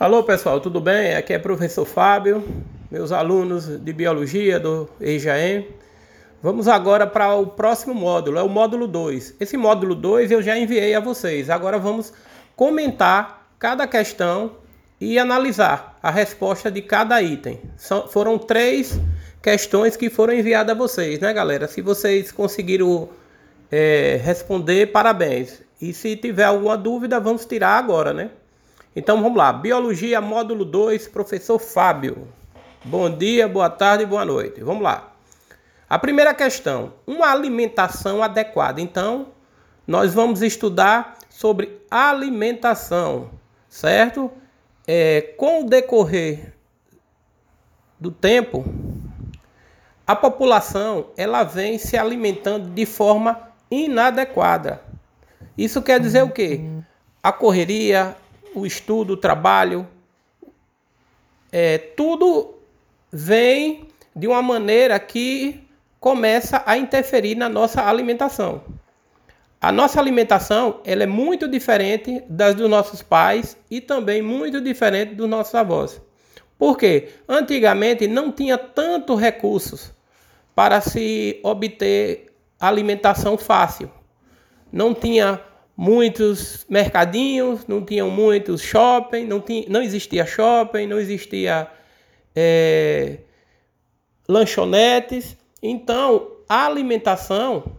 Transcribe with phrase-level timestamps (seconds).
[0.00, 1.16] Alô pessoal, tudo bem?
[1.16, 2.44] Aqui é o professor Fábio,
[2.88, 5.64] meus alunos de biologia do EJAM.
[6.40, 9.34] Vamos agora para o próximo módulo, é o módulo 2.
[9.40, 11.50] Esse módulo 2 eu já enviei a vocês.
[11.50, 12.12] Agora vamos
[12.54, 14.52] comentar cada questão
[15.00, 17.60] e analisar a resposta de cada item.
[18.10, 19.00] Foram três
[19.42, 21.66] questões que foram enviadas a vocês, né, galera?
[21.66, 23.08] Se vocês conseguiram
[23.68, 25.60] é, responder, parabéns.
[25.82, 28.30] E se tiver alguma dúvida, vamos tirar agora, né?
[28.98, 29.52] Então vamos lá.
[29.52, 32.26] Biologia, módulo 2, professor Fábio.
[32.84, 34.60] Bom dia, boa tarde boa noite.
[34.60, 35.12] Vamos lá.
[35.88, 38.80] A primeira questão: uma alimentação adequada.
[38.80, 39.28] Então,
[39.86, 43.30] nós vamos estudar sobre alimentação,
[43.68, 44.32] certo?
[44.84, 46.54] É, com o decorrer
[48.00, 48.64] do tempo,
[50.04, 54.82] a população ela vem se alimentando de forma inadequada.
[55.56, 56.62] Isso quer dizer o quê?
[57.22, 58.16] A correria,
[58.54, 59.86] o estudo, o trabalho,
[61.50, 62.54] é, tudo
[63.12, 65.64] vem de uma maneira que
[66.00, 68.62] começa a interferir na nossa alimentação.
[69.60, 75.14] A nossa alimentação ela é muito diferente das dos nossos pais e também muito diferente
[75.14, 76.00] dos nossos avós.
[76.56, 77.08] Por quê?
[77.28, 79.92] Antigamente não tinha tanto recursos
[80.54, 83.90] para se obter alimentação fácil.
[84.72, 85.40] Não tinha
[85.78, 91.68] muitos mercadinhos, não tinham muitos shopping, não, tinha, não existia shopping, não existia
[92.34, 93.18] é,
[94.28, 95.36] lanchonetes.
[95.62, 97.76] Então, a alimentação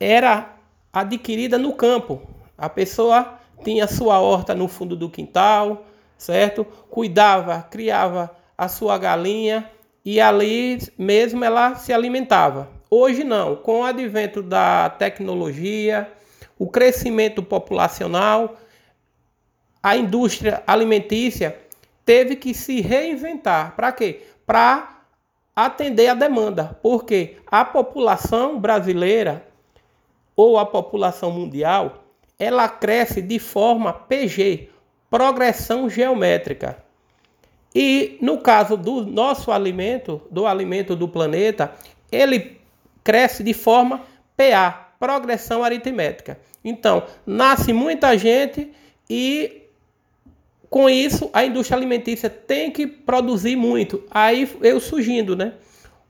[0.00, 0.56] era
[0.92, 2.20] adquirida no campo.
[2.58, 5.86] A pessoa tinha sua horta no fundo do quintal,
[6.18, 6.64] certo?
[6.90, 9.70] Cuidava, criava a sua galinha
[10.04, 12.68] e ali mesmo ela se alimentava.
[12.90, 16.10] Hoje não, com o advento da tecnologia,
[16.58, 18.56] o crescimento populacional,
[19.82, 21.58] a indústria alimentícia
[22.04, 23.76] teve que se reinventar.
[23.76, 24.22] Para quê?
[24.46, 25.02] Para
[25.54, 26.78] atender a demanda.
[26.82, 29.46] Porque a população brasileira
[30.34, 32.04] ou a população mundial,
[32.38, 34.68] ela cresce de forma PG,
[35.10, 36.84] progressão geométrica.
[37.74, 41.72] E no caso do nosso alimento, do alimento do planeta,
[42.10, 42.60] ele
[43.02, 44.02] cresce de forma
[44.36, 46.38] PA, progressão aritmética.
[46.64, 48.72] Então, nasce muita gente
[49.08, 49.62] e
[50.68, 54.02] com isso a indústria alimentícia tem que produzir muito.
[54.10, 55.54] Aí eu surgindo, né?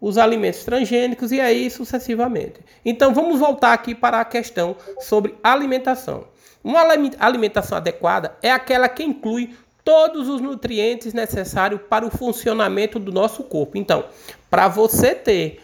[0.00, 2.60] Os alimentos transgênicos e aí sucessivamente.
[2.84, 6.28] Então vamos voltar aqui para a questão sobre alimentação.
[6.62, 6.80] Uma
[7.18, 13.44] alimentação adequada é aquela que inclui todos os nutrientes necessários para o funcionamento do nosso
[13.44, 13.76] corpo.
[13.76, 14.04] Então,
[14.48, 15.60] para você ter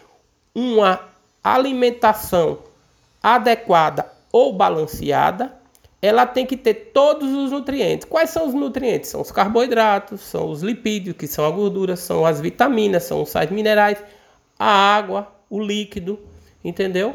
[0.55, 1.09] uma
[1.43, 2.59] alimentação
[3.23, 5.61] adequada ou balanceada,
[6.03, 8.07] ela tem que ter todos os nutrientes.
[8.09, 9.11] Quais são os nutrientes?
[9.11, 13.29] São os carboidratos, são os lipídios, que são a gordura, são as vitaminas, são os
[13.29, 13.99] sais minerais,
[14.59, 16.19] a água, o líquido,
[16.65, 17.15] entendeu?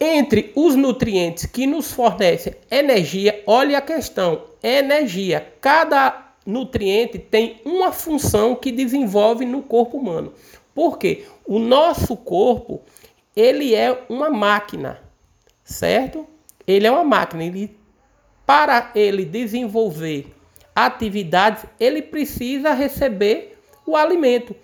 [0.00, 5.52] Entre os nutrientes que nos fornecem energia, olhe a questão: energia.
[5.60, 10.32] Cada nutriente tem uma função que desenvolve no corpo humano.
[10.74, 11.24] Por quê?
[11.44, 12.80] O nosso corpo
[13.38, 14.98] ele é uma máquina,
[15.62, 16.26] certo?
[16.66, 17.44] Ele é uma máquina.
[17.44, 17.78] Ele,
[18.44, 20.34] para ele desenvolver
[20.74, 23.56] atividades, ele precisa receber
[23.86, 24.56] o alimento.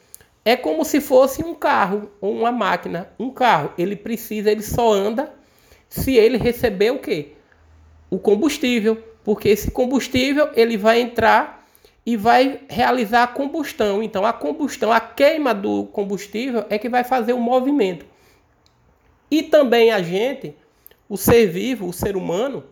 [0.45, 3.09] É como se fosse um carro ou uma máquina.
[3.17, 5.33] Um carro, ele precisa, ele só anda
[5.89, 7.29] se ele receber o quê?
[8.11, 11.65] O combustível, porque esse combustível ele vai entrar
[12.05, 14.03] e vai realizar a combustão.
[14.03, 18.14] Então a combustão, a queima do combustível é que vai fazer o movimento.
[19.35, 20.55] E também a gente,
[21.09, 22.63] o ser vivo, o ser humano,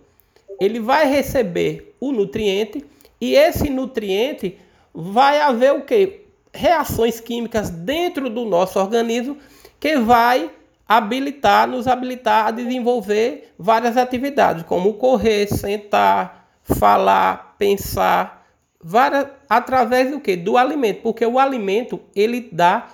[0.61, 2.85] ele vai receber o nutriente
[3.21, 4.57] e esse nutriente
[4.95, 6.21] vai haver o que?
[6.55, 9.39] Reações químicas dentro do nosso organismo
[9.81, 10.53] que vai
[10.87, 18.47] habilitar, nos habilitar a desenvolver várias atividades, como correr, sentar, falar, pensar,
[18.81, 20.37] várias, através do que?
[20.37, 22.87] Do alimento, porque o alimento ele dá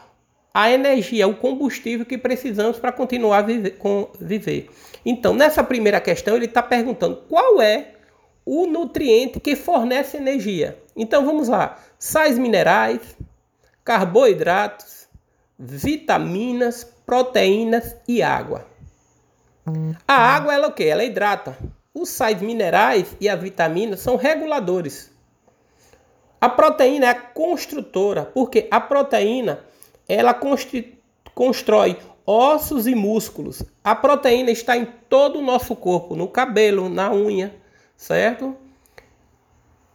[0.58, 4.68] a energia, o combustível que precisamos para continuar a viver, com, viver.
[5.06, 7.92] Então, nessa primeira questão, ele está perguntando qual é
[8.44, 10.76] o nutriente que fornece energia.
[10.96, 12.98] Então, vamos lá: sais minerais,
[13.84, 15.06] carboidratos,
[15.56, 18.66] vitaminas, proteínas e água.
[20.08, 20.82] A água, ela é o que?
[20.82, 21.56] Ela hidrata.
[21.94, 25.08] Os sais minerais e as vitaminas são reguladores.
[26.40, 29.68] A proteína é a construtora, porque a proteína
[30.08, 30.34] ela
[31.34, 33.62] constrói ossos e músculos.
[33.84, 37.54] A proteína está em todo o nosso corpo, no cabelo, na unha,
[37.96, 38.56] certo?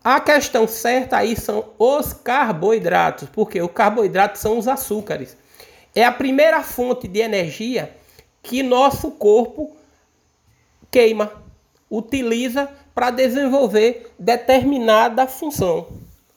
[0.03, 5.37] A questão certa aí são os carboidratos, porque os carboidratos são os açúcares.
[5.95, 7.95] É a primeira fonte de energia
[8.41, 9.75] que nosso corpo
[10.91, 11.31] queima,
[11.89, 15.87] utiliza para desenvolver determinada função,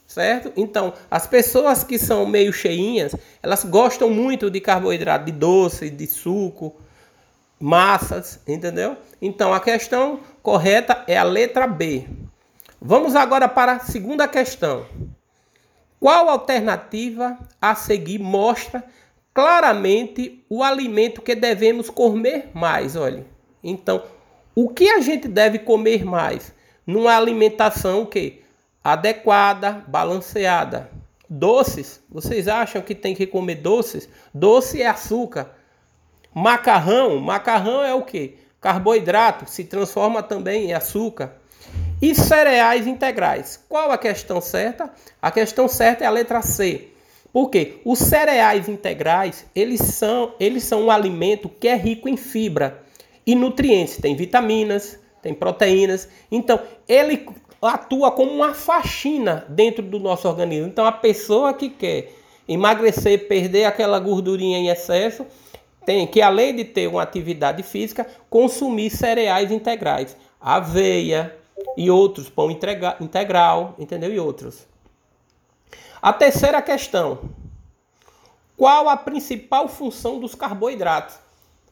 [0.07, 0.53] certo?
[0.57, 6.07] Então, as pessoas que são meio cheinhas, elas gostam muito de carboidrato, de doce, de
[6.07, 6.75] suco,
[7.59, 8.97] massas, entendeu?
[9.21, 12.07] Então, a questão correta é a letra B.
[12.81, 14.87] Vamos agora para a segunda questão.
[15.99, 18.85] Qual alternativa a seguir mostra
[19.33, 22.95] claramente o alimento que devemos comer mais?
[22.95, 23.27] Olha,
[23.65, 24.03] então,
[24.55, 26.55] o que a gente deve comer mais
[26.87, 28.43] numa alimentação que
[28.93, 30.89] adequada, balanceada?
[31.29, 34.09] Doces, vocês acham que tem que comer doces?
[34.33, 35.51] Doce é açúcar.
[36.33, 38.39] Macarrão, macarrão é o que?
[38.61, 41.33] Carboidrato, se transforma também em açúcar.
[42.01, 43.61] E cereais integrais.
[43.69, 44.89] Qual a questão certa?
[45.21, 46.89] A questão certa é a letra C.
[47.33, 52.83] Porque os cereais integrais, eles são, eles são um alimento que é rico em fibra
[53.27, 56.09] e nutrientes, tem vitaminas, tem proteínas.
[56.31, 57.27] Então, ele
[57.61, 60.67] atua como uma faxina dentro do nosso organismo.
[60.67, 62.13] Então, a pessoa que quer
[62.49, 65.27] emagrecer, perder aquela gordurinha em excesso,
[65.85, 71.35] tem que, além de ter uma atividade física, consumir cereais integrais, aveia,
[71.77, 74.13] e outros, pão integral, entendeu?
[74.13, 74.67] E outros.
[76.01, 77.21] A terceira questão:
[78.57, 81.17] qual a principal função dos carboidratos?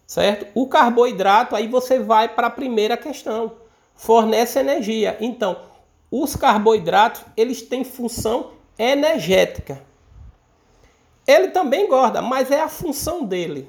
[0.07, 0.47] Certo?
[0.55, 3.53] O carboidrato, aí você vai para a primeira questão,
[3.95, 5.17] fornece energia.
[5.21, 5.57] Então,
[6.23, 9.83] os carboidratos, eles têm função energética.
[11.27, 13.69] Ele também engorda, mas é a função dele.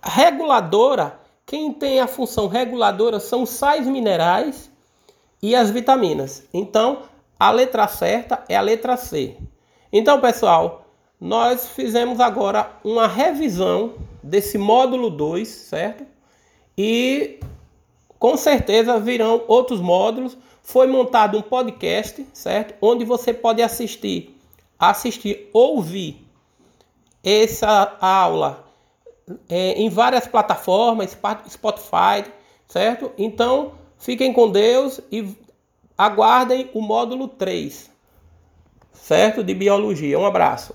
[0.00, 4.70] Reguladora, quem tem a função reguladora são sais minerais
[5.42, 6.44] e as vitaminas.
[6.54, 7.02] Então,
[7.36, 9.36] a letra certa é a letra C.
[9.92, 10.86] Então, pessoal,
[11.20, 16.06] nós fizemos agora uma revisão desse módulo 2, certo?
[16.78, 17.40] E
[18.22, 20.38] com certeza virão outros módulos.
[20.62, 22.74] Foi montado um podcast, certo?
[22.80, 24.38] Onde você pode assistir,
[24.78, 26.24] assistir, ouvir
[27.22, 28.64] essa aula
[29.48, 32.30] é, em várias plataformas, Spotify,
[32.68, 33.10] certo?
[33.18, 33.72] Então,
[34.02, 35.32] Fiquem com Deus e
[35.96, 37.88] aguardem o módulo 3,
[38.92, 39.44] certo?
[39.44, 40.18] De biologia.
[40.18, 40.74] Um abraço.